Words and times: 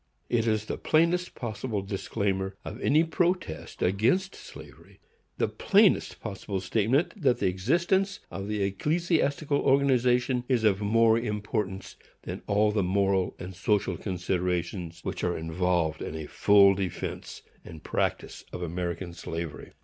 It 0.29 0.47
is 0.47 0.65
the 0.65 0.79
plainest 0.79 1.35
possible 1.35 1.83
disclaimer 1.83 2.55
of 2.65 2.81
any 2.81 3.03
protest 3.03 3.83
against 3.83 4.33
slavery; 4.33 4.99
the 5.37 5.47
plainest 5.47 6.19
possible 6.19 6.59
statement 6.59 7.21
that 7.21 7.37
the 7.37 7.45
existence 7.49 8.19
of 8.31 8.47
the 8.47 8.63
ecclesiastical 8.63 9.59
organization 9.59 10.43
is 10.47 10.63
of 10.63 10.81
more 10.81 11.19
importance 11.19 11.97
than 12.23 12.41
all 12.47 12.71
the 12.71 12.81
moral 12.81 13.35
and 13.37 13.55
social 13.55 13.95
considerations 13.95 15.01
which 15.03 15.23
are 15.23 15.37
involved 15.37 16.01
in 16.01 16.15
a 16.15 16.25
full 16.25 16.73
defence 16.73 17.43
and 17.63 17.83
practice 17.83 18.43
of 18.51 18.63
American 18.63 19.13
slavery. 19.13 19.71